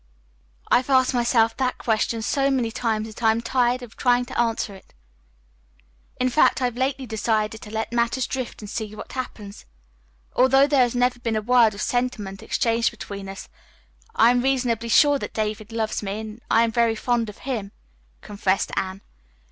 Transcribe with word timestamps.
I've 0.71 0.89
asked 0.89 1.13
myself 1.13 1.55
that 1.57 1.77
question 1.77 2.23
so 2.23 2.49
many 2.49 2.71
times 2.71 3.05
that 3.05 3.21
I 3.21 3.29
am 3.29 3.39
tired 3.39 3.83
of 3.83 3.95
trying 3.95 4.25
to 4.25 4.39
answer 4.39 4.73
it. 4.73 4.95
In 6.19 6.27
fact, 6.27 6.59
I've 6.59 6.75
lately 6.75 7.05
decided 7.05 7.61
to 7.61 7.69
let 7.69 7.93
matters 7.93 8.25
drift 8.25 8.63
and 8.63 8.67
see 8.67 8.95
what 8.95 9.11
happens. 9.11 9.67
Although 10.35 10.65
there 10.65 10.81
has 10.81 10.95
never 10.95 11.19
been 11.19 11.35
a 11.35 11.41
word 11.43 11.75
of 11.75 11.83
sentiment 11.83 12.41
exchanged 12.41 12.89
between 12.89 13.29
us, 13.29 13.47
I 14.15 14.31
am 14.31 14.41
reasonably 14.41 14.89
sure 14.89 15.19
that 15.19 15.35
David 15.35 15.71
loves 15.71 16.01
me, 16.01 16.19
and 16.19 16.41
I 16.49 16.63
am 16.63 16.71
very 16.71 16.95
fond 16.95 17.29
of 17.29 17.37
him," 17.37 17.71
confessed 18.21 18.71
Anne. 18.75 19.01